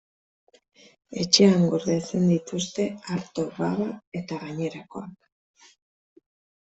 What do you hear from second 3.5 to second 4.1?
baba